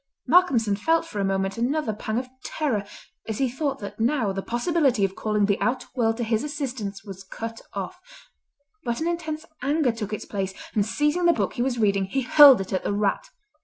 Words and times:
Malcolmson 0.25 0.75
felt 0.75 1.05
for 1.05 1.19
a 1.19 1.23
moment 1.23 1.59
another 1.59 1.93
pang 1.93 2.17
of 2.17 2.27
terror 2.43 2.85
as 3.27 3.37
he 3.37 3.47
thought 3.47 3.77
that 3.77 3.99
now 3.99 4.31
the 4.31 4.41
possibility 4.41 5.05
of 5.05 5.13
calling 5.15 5.45
the 5.45 5.59
outer 5.61 5.85
world 5.93 6.17
to 6.17 6.23
his 6.23 6.43
assistance 6.43 7.03
was 7.05 7.23
cut 7.23 7.61
off, 7.73 7.99
but 8.83 8.99
an 8.99 9.07
intense 9.07 9.45
anger 9.61 9.91
took 9.91 10.11
its 10.11 10.25
place, 10.25 10.55
and 10.73 10.87
seizing 10.87 11.25
the 11.25 11.33
book 11.33 11.53
he 11.53 11.61
was 11.61 11.77
reading 11.77 12.05
he 12.05 12.21
hurled 12.21 12.59
it 12.59 12.73
at 12.73 12.83
the 12.83 12.91
rat. 12.91 13.29